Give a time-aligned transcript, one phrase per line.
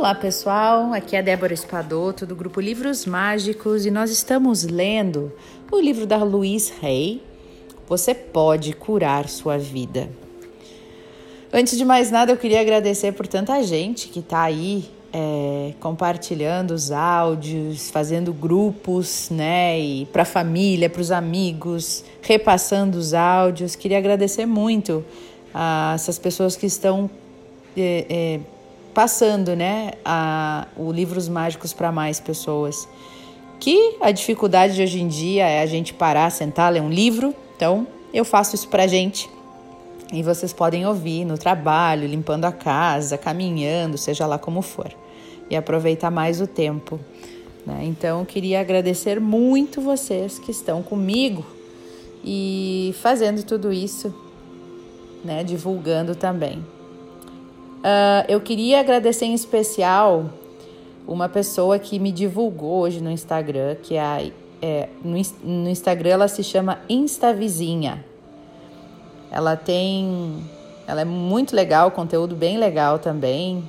[0.00, 5.30] Olá pessoal, aqui é Débora Espadoto do grupo Livros Mágicos e nós estamos lendo
[5.70, 7.22] o livro da Louise Hay,
[7.86, 10.08] Você Pode Curar Sua Vida.
[11.52, 16.70] Antes de mais nada, eu queria agradecer por tanta gente que está aí é, compartilhando
[16.70, 23.76] os áudios, fazendo grupos, né, e para a família, para os amigos, repassando os áudios.
[23.76, 25.04] Queria agradecer muito
[25.52, 27.10] a essas pessoas que estão
[27.76, 28.40] é, é,
[28.94, 32.88] passando, né, a, o livros mágicos para mais pessoas.
[33.58, 37.34] Que a dificuldade de hoje em dia é a gente parar, sentar, ler um livro.
[37.56, 39.28] Então, eu faço isso para gente
[40.12, 44.90] e vocês podem ouvir no trabalho, limpando a casa, caminhando, seja lá como for,
[45.48, 46.98] e aproveitar mais o tempo.
[47.64, 47.82] Né?
[47.84, 51.44] Então, queria agradecer muito vocês que estão comigo
[52.24, 54.12] e fazendo tudo isso,
[55.24, 55.44] né?
[55.44, 56.64] divulgando também.
[57.80, 60.28] Uh, eu queria agradecer em especial
[61.08, 64.22] uma pessoa que me divulgou hoje no Instagram, que é, a,
[64.60, 68.04] é no, no Instagram ela se chama Instavizinha.
[69.30, 70.44] Ela tem.
[70.86, 73.68] Ela é muito legal, conteúdo bem legal também,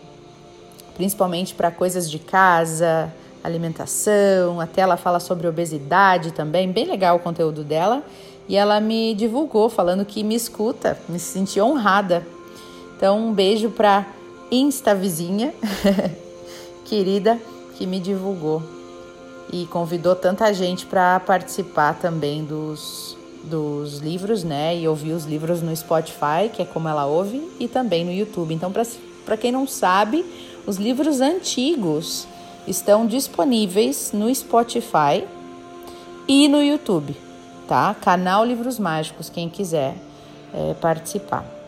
[0.95, 7.19] principalmente para coisas de casa, alimentação, até ela fala sobre obesidade também, bem legal o
[7.19, 8.03] conteúdo dela.
[8.49, 12.25] E ela me divulgou falando que me escuta, me senti honrada.
[13.02, 14.05] Então, um beijo para
[14.52, 15.55] Insta Vizinha,
[16.85, 17.39] querida,
[17.75, 18.61] que me divulgou
[19.52, 24.77] e convidou tanta gente para participar também dos, dos livros, né?
[24.77, 28.53] E ouvir os livros no Spotify, que é como ela ouve, e também no YouTube.
[28.53, 28.72] Então,
[29.25, 30.23] para quem não sabe,
[30.67, 32.27] os livros antigos
[32.67, 35.27] estão disponíveis no Spotify
[36.27, 37.17] e no YouTube,
[37.67, 37.95] tá?
[37.99, 39.95] Canal Livros Mágicos, quem quiser
[40.53, 41.60] é, participar.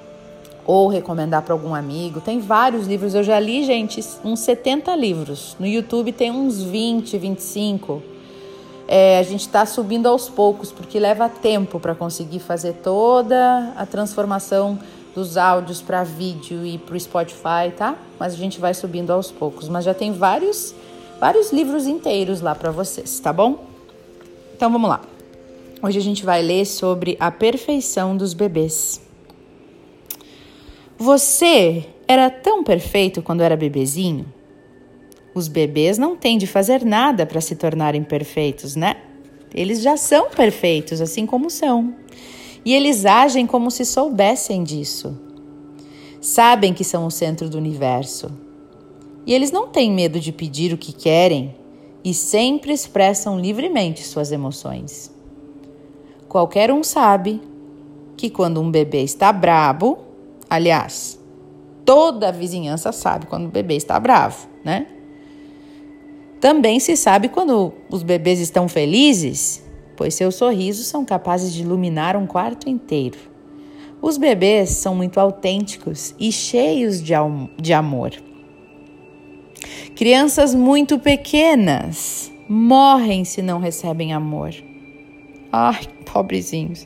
[0.66, 2.22] Ou recomendar para algum amigo.
[2.22, 5.56] Tem vários livros, eu já li, gente, uns 70 livros.
[5.60, 8.14] No YouTube tem uns 20, 25
[8.88, 13.86] é, a gente está subindo aos poucos, porque leva tempo para conseguir fazer toda a
[13.86, 14.78] transformação
[15.16, 17.96] dos áudios para vídeo e para o Spotify, tá?
[18.20, 19.70] Mas a gente vai subindo aos poucos.
[19.70, 20.74] Mas já tem vários,
[21.20, 23.64] vários livros inteiros lá para vocês, tá bom?
[24.56, 25.02] Então vamos lá.
[25.82, 29.02] Hoje a gente vai ler sobre a perfeição dos bebês.
[30.98, 34.26] Você era tão perfeito quando era bebezinho?
[35.34, 38.98] Os bebês não têm de fazer nada para se tornarem perfeitos, né?
[39.54, 41.96] Eles já são perfeitos, assim como são.
[42.64, 45.20] E eles agem como se soubessem disso.
[46.22, 48.32] Sabem que são o centro do universo.
[49.26, 51.56] E eles não têm medo de pedir o que querem
[52.04, 55.12] e sempre expressam livremente suas emoções.
[56.28, 57.42] Qualquer um sabe
[58.16, 60.00] que quando um bebê está brabo,
[60.54, 61.20] aliás,
[61.84, 64.86] toda a vizinhança sabe quando o bebê está bravo, né?
[66.40, 69.64] Também se sabe quando os bebês estão felizes,
[69.98, 73.18] pois seus sorrisos são capazes de iluminar um quarto inteiro.
[74.00, 77.14] Os bebês são muito autênticos e cheios de,
[77.60, 78.12] de amor.
[79.96, 84.54] Crianças muito pequenas morrem se não recebem amor.
[85.52, 85.82] Ai,
[86.12, 86.86] pobrezinhos.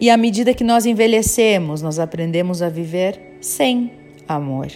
[0.00, 3.90] E à medida que nós envelhecemos, nós aprendemos a viver sem
[4.28, 4.68] amor.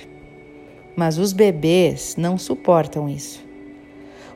[0.96, 3.40] Mas os bebês não suportam isso.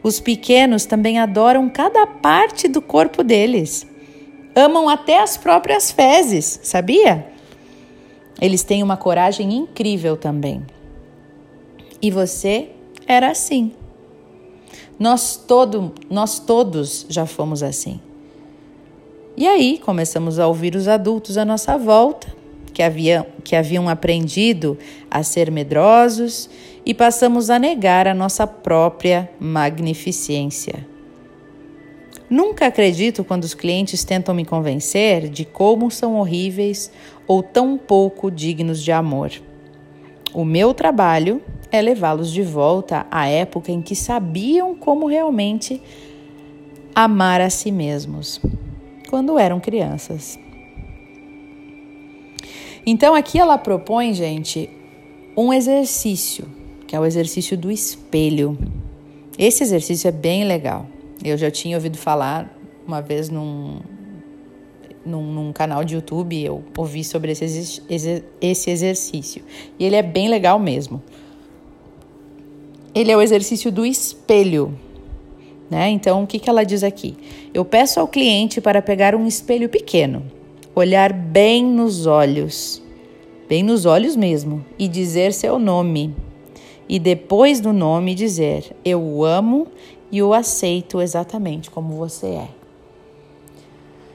[0.02, 3.86] Os pequenos também adoram cada parte do corpo deles.
[4.54, 7.26] Amam até as próprias fezes, sabia?
[8.40, 10.64] Eles têm uma coragem incrível também.
[12.00, 12.70] E você
[13.06, 13.72] era assim.
[14.98, 18.00] Nós, todo, nós todos já fomos assim.
[19.36, 22.26] E aí começamos a ouvir os adultos à nossa volta,
[22.72, 24.78] que haviam, que haviam aprendido
[25.10, 26.48] a ser medrosos
[26.86, 30.86] e passamos a negar a nossa própria magnificência.
[32.30, 36.90] Nunca acredito quando os clientes tentam me convencer de como são horríveis
[37.26, 39.30] ou tão pouco dignos de amor.
[40.32, 45.80] O meu trabalho é levá-los de volta à época em que sabiam como realmente
[46.94, 48.40] amar a si mesmos,
[49.08, 50.38] quando eram crianças.
[52.84, 54.70] Então aqui ela propõe, gente,
[55.36, 56.56] um exercício
[56.86, 58.56] que é o exercício do espelho.
[59.38, 60.86] Esse exercício é bem legal.
[61.22, 62.56] Eu já tinha ouvido falar
[62.86, 63.80] uma vez num,
[65.04, 67.82] num, num canal de YouTube, eu ouvi sobre esse,
[68.40, 69.42] esse exercício.
[69.78, 71.02] E ele é bem legal mesmo.
[72.94, 74.78] Ele é o exercício do espelho.
[75.70, 75.90] Né?
[75.90, 77.16] Então, o que, que ela diz aqui?
[77.52, 80.22] Eu peço ao cliente para pegar um espelho pequeno,
[80.74, 82.82] olhar bem nos olhos,
[83.48, 86.14] bem nos olhos mesmo, e dizer seu nome
[86.88, 89.66] e depois do nome dizer: Eu o amo
[90.10, 92.48] e o aceito exatamente como você é.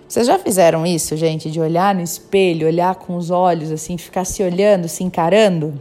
[0.08, 4.26] Vocês já fizeram isso, gente, de olhar no espelho, olhar com os olhos assim, ficar
[4.26, 5.74] se olhando, se encarando?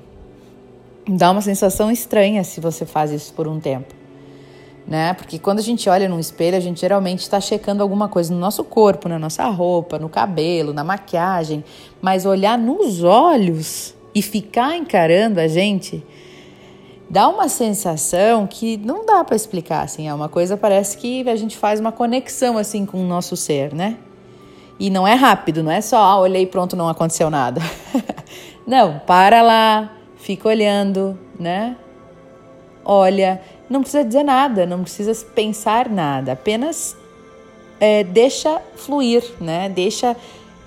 [1.09, 4.00] Dá uma sensação estranha se você faz isso por um tempo.
[4.91, 5.15] Né?
[5.15, 8.41] Porque quando a gente olha no espelho, a gente geralmente está checando alguma coisa no
[8.41, 11.65] nosso corpo, na nossa roupa, no cabelo, na maquiagem,
[12.03, 16.05] mas olhar nos olhos e ficar encarando a gente
[17.11, 21.35] dá uma sensação que não dá para explicar assim, é uma coisa parece que a
[21.35, 23.97] gente faz uma conexão assim com o nosso ser, né?
[24.79, 27.61] E não é rápido, não é só, ah, olhei pronto, não aconteceu nada.
[28.67, 31.77] não, para lá, fica olhando, né?
[32.85, 36.97] Olha, não precisa dizer nada, não precisa pensar nada, apenas
[37.79, 39.69] é, deixa fluir, né?
[39.69, 40.17] Deixa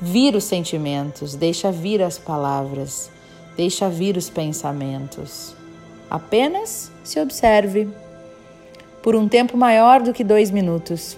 [0.02, 3.12] vir os sentimentos, deixa vir as palavras,
[3.58, 5.54] deixa vir os pensamentos.
[6.10, 7.90] Apenas se observe
[9.02, 11.18] por um tempo maior do que dois minutos.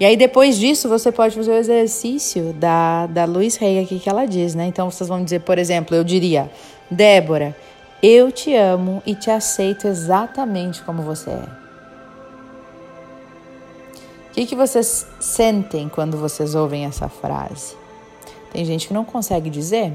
[0.00, 4.08] E aí, depois disso, você pode fazer o exercício da, da Luiz Rey aqui que
[4.08, 4.66] ela diz, né?
[4.66, 6.50] Então, vocês vão dizer, por exemplo, eu diria,
[6.90, 7.56] Débora,
[8.08, 11.48] eu te amo e te aceito exatamente como você é.
[14.30, 17.74] O que, que vocês sentem quando vocês ouvem essa frase?
[18.52, 19.92] Tem gente que não consegue dizer.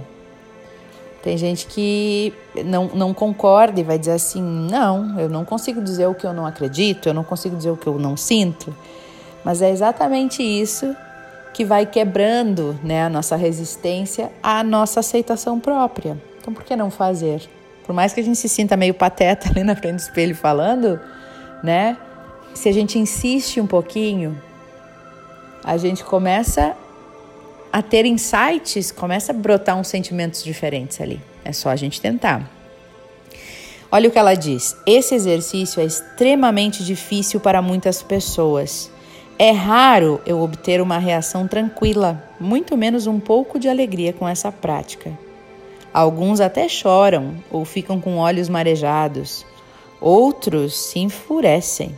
[1.24, 2.34] Tem gente que
[2.66, 6.34] não, não concorda e vai dizer assim: não, eu não consigo dizer o que eu
[6.34, 8.76] não acredito, eu não consigo dizer o que eu não sinto.
[9.46, 10.94] Mas é exatamente isso
[11.54, 16.22] que vai quebrando né, a nossa resistência à nossa aceitação própria.
[16.42, 17.48] Então, por que não fazer?
[17.92, 20.98] Por mais que a gente se sinta meio pateta ali na frente do espelho falando,
[21.62, 21.98] né?
[22.54, 24.42] Se a gente insiste um pouquinho,
[25.62, 26.74] a gente começa
[27.70, 31.20] a ter insights, começa a brotar uns sentimentos diferentes ali.
[31.44, 32.50] É só a gente tentar.
[33.92, 38.90] Olha o que ela diz: esse exercício é extremamente difícil para muitas pessoas.
[39.38, 44.50] É raro eu obter uma reação tranquila, muito menos um pouco de alegria com essa
[44.50, 45.12] prática.
[45.94, 49.46] Alguns até choram ou ficam com olhos marejados.
[50.00, 51.96] Outros se enfurecem.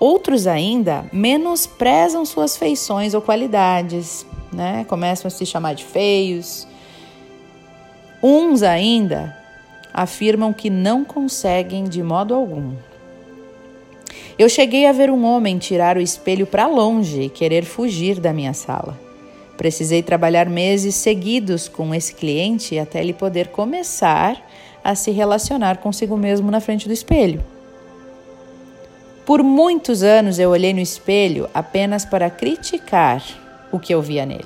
[0.00, 4.84] Outros ainda menosprezam suas feições ou qualidades, né?
[4.88, 6.66] Começam a se chamar de feios.
[8.22, 9.36] Uns ainda
[9.92, 12.72] afirmam que não conseguem de modo algum.
[14.36, 18.32] Eu cheguei a ver um homem tirar o espelho para longe e querer fugir da
[18.32, 19.03] minha sala.
[19.56, 24.40] Precisei trabalhar meses seguidos com esse cliente até ele poder começar
[24.82, 27.42] a se relacionar consigo mesmo na frente do espelho.
[29.24, 33.22] Por muitos anos eu olhei no espelho apenas para criticar
[33.72, 34.44] o que eu via nele.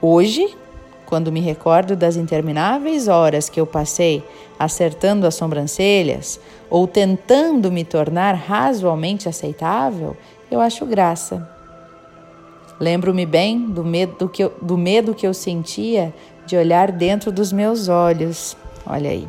[0.00, 0.56] Hoje,
[1.04, 4.24] quando me recordo das intermináveis horas que eu passei
[4.58, 6.40] acertando as sobrancelhas
[6.70, 10.16] ou tentando me tornar razoavelmente aceitável,
[10.50, 11.53] eu acho graça.
[12.78, 16.12] Lembro-me bem do medo que, eu, do medo que eu sentia
[16.46, 18.56] de olhar dentro dos meus olhos.
[18.86, 19.28] Olha aí.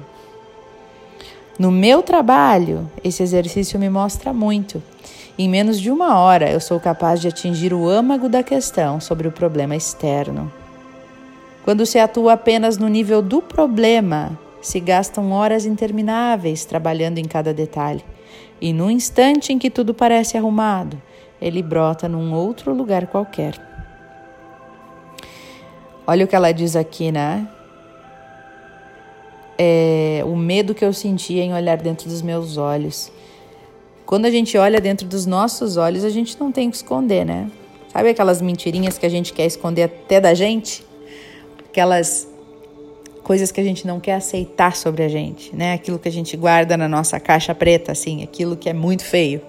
[1.58, 4.84] No meu trabalho, esse exercício me mostra muito.
[5.38, 9.28] Em menos de uma hora, eu sou capaz de atingir o âmago da questão sobre
[9.28, 10.52] o problema externo.
[11.64, 17.54] Quando se atua apenas no nível do problema, se gastam horas intermináveis trabalhando em cada
[17.54, 18.04] detalhe.
[18.60, 21.02] E no instante em que tudo parece arrumado,
[21.42, 23.56] ele brota num outro lugar qualquer.
[26.08, 27.48] Olha o que ela diz aqui, né?
[29.58, 33.12] É, o medo que eu sentia em olhar dentro dos meus olhos.
[34.06, 37.50] Quando a gente olha dentro dos nossos olhos, a gente não tem que esconder, né?
[37.92, 40.86] Sabe aquelas mentirinhas que a gente quer esconder até da gente?
[41.70, 42.28] Aquelas
[43.24, 45.74] coisas que a gente não quer aceitar sobre a gente, né?
[45.74, 49.42] Aquilo que a gente guarda na nossa caixa preta, assim, aquilo que é muito feio,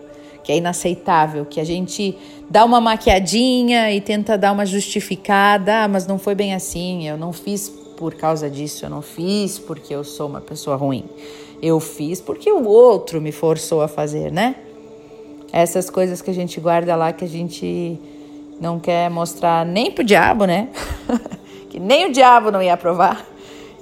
[0.47, 2.17] que é inaceitável, que a gente
[2.49, 7.17] dá uma maquiadinha e tenta dar uma justificada, ah, mas não foi bem assim, eu
[7.17, 11.03] não fiz por causa disso, eu não fiz porque eu sou uma pessoa ruim.
[11.61, 14.55] Eu fiz porque o outro me forçou a fazer, né?
[15.53, 17.99] Essas coisas que a gente guarda lá que a gente
[18.61, 20.69] não quer mostrar nem pro diabo, né?
[21.69, 23.27] que nem o diabo não ia aprovar.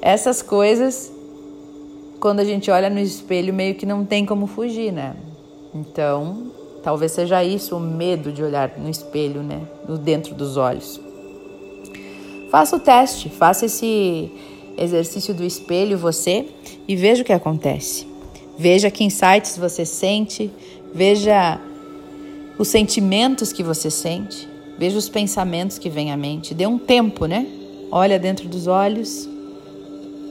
[0.01, 1.13] Essas coisas,
[2.19, 5.15] quando a gente olha no espelho, meio que não tem como fugir, né?
[5.75, 6.53] Então,
[6.83, 9.63] talvez seja isso o medo de olhar no espelho, né?
[9.89, 11.01] No dentro dos olhos.
[12.51, 14.31] Faça o teste, faça esse
[14.79, 16.47] exercício do espelho você
[16.87, 18.07] e veja o que acontece.
[18.57, 20.51] Veja que insights você sente,
[20.95, 21.61] veja
[22.57, 26.55] os sentimentos que você sente, veja os pensamentos que vêm à mente.
[26.55, 27.47] Dê um tempo, né?
[27.91, 29.29] Olha dentro dos olhos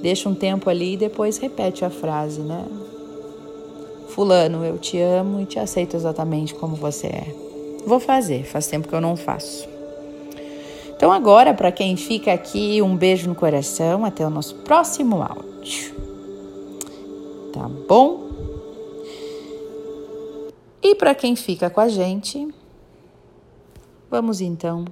[0.03, 2.65] Deixa um tempo ali e depois repete a frase, né?
[4.13, 7.35] Fulano, eu te amo e te aceito exatamente como você é.
[7.83, 9.67] Vou fazer, faz tempo que eu não faço.
[10.95, 14.05] Então, agora, para quem fica aqui, um beijo no coração.
[14.05, 15.95] Até o nosso próximo áudio.
[17.51, 18.29] Tá bom?
[20.81, 22.47] E para quem fica com a gente,
[24.11, 24.85] vamos então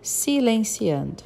[0.00, 1.22] silenciando.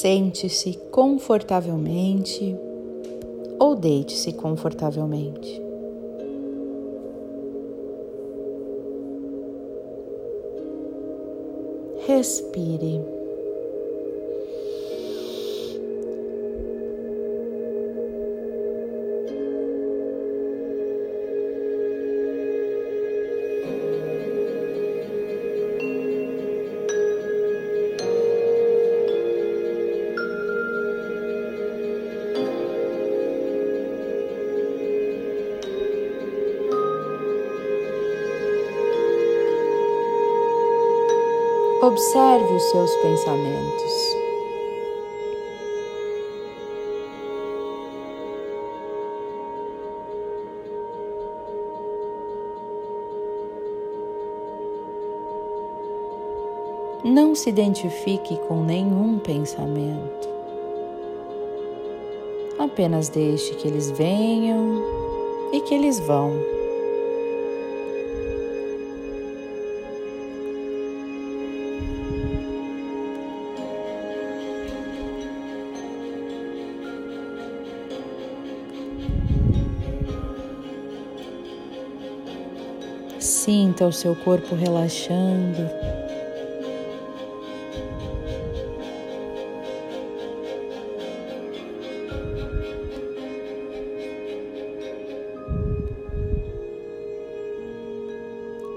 [0.00, 2.56] Sente-se confortavelmente
[3.58, 5.60] ou deite-se confortavelmente.
[12.06, 13.19] Respire.
[41.82, 44.16] Observe os seus pensamentos.
[57.02, 60.28] Não se identifique com nenhum pensamento.
[62.58, 64.84] Apenas deixe que eles venham
[65.50, 66.59] e que eles vão.
[83.80, 85.70] Sinta o seu corpo relaxando.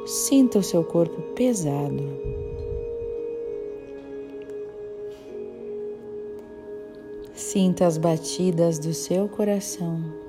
[0.06, 2.02] Sinta o seu corpo pesado.
[7.34, 10.23] Sinta as batidas do seu coração.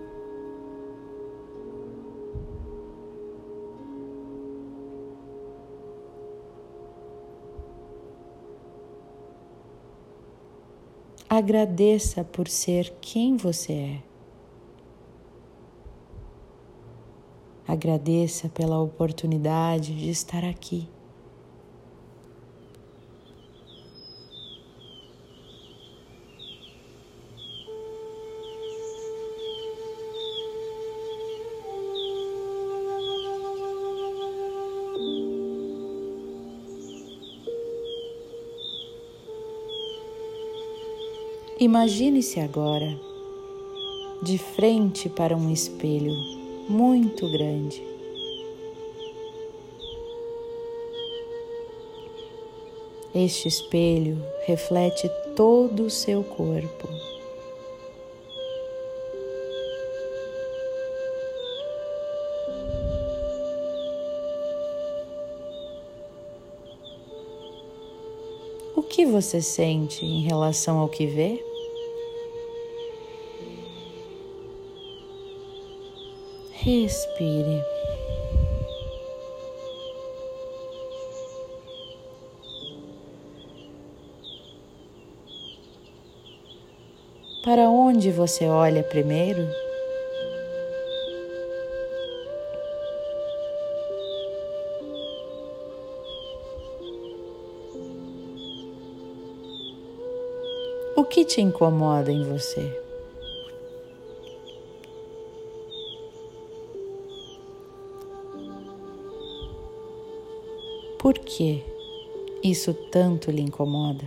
[11.36, 14.02] Agradeça por ser quem você é.
[17.66, 20.88] Agradeça pela oportunidade de estar aqui.
[41.60, 42.98] Imagine-se agora
[44.20, 46.12] de frente para um espelho
[46.68, 47.80] muito grande.
[53.14, 56.88] Este espelho reflete todo o seu corpo.
[68.94, 71.44] Que você sente em relação ao que vê?
[76.52, 77.60] Respire.
[87.42, 89.44] Para onde você olha primeiro?
[101.24, 102.70] Que te incomoda em você?
[110.98, 111.62] Por que
[112.42, 114.04] isso tanto lhe incomoda?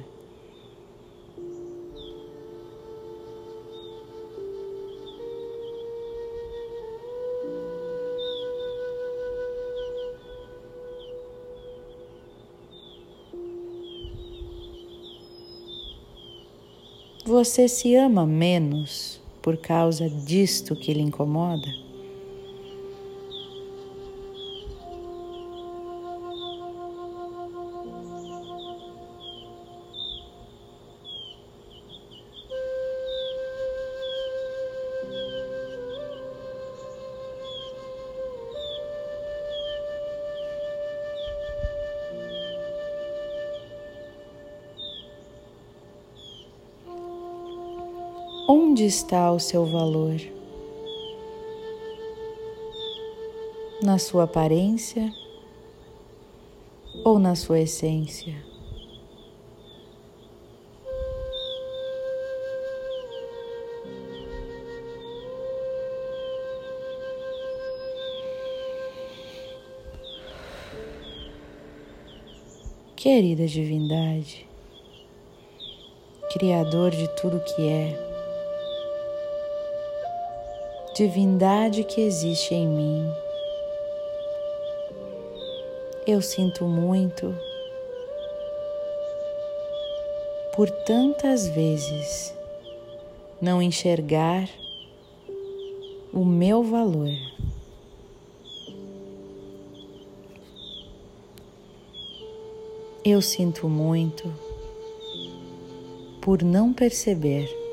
[17.27, 21.67] Você se ama menos por causa disto que lhe incomoda?
[48.49, 50.15] Onde está o seu valor?
[53.83, 55.13] Na sua aparência
[57.03, 58.33] ou na sua essência?
[72.95, 74.47] Querida Divindade,
[76.31, 78.06] Criador de tudo que é,
[80.97, 83.07] divindade que existe em mim.
[86.07, 87.35] Eu sinto muito
[90.55, 92.33] por tantas vezes
[93.39, 94.49] não enxergar
[96.11, 97.13] o meu valor.
[103.05, 104.33] Eu sinto muito
[106.19, 107.66] por não perceber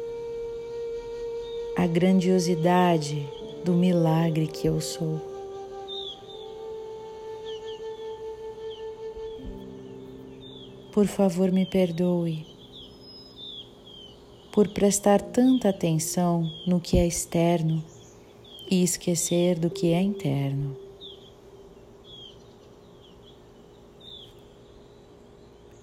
[1.85, 3.29] a grandiosidade
[3.63, 5.21] do milagre que eu sou.
[10.91, 12.47] Por favor, me perdoe
[14.51, 17.85] por prestar tanta atenção no que é externo
[18.71, 20.75] e esquecer do que é interno.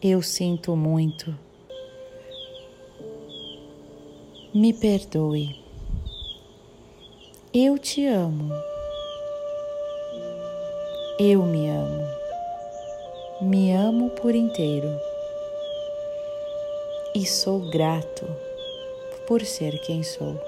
[0.02, 1.38] Eu sinto muito.
[4.52, 5.62] Me perdoe.
[7.54, 8.50] Eu te amo.
[11.20, 12.08] Eu me amo.
[13.42, 14.88] Me amo por inteiro.
[17.14, 18.26] E sou grato
[19.28, 20.40] por ser quem sou.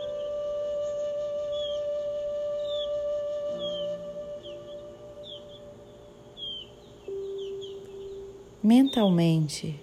[8.64, 9.78] Mentalmente,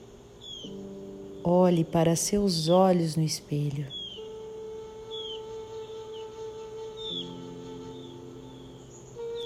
[1.44, 3.99] olhe para seus olhos no espelho.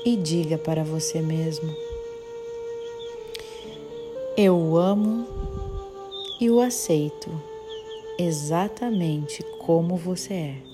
[0.04, 1.74] E diga para você mesmo:
[4.36, 5.26] Eu o amo
[6.40, 7.30] e o aceito
[8.18, 10.73] exatamente como você é.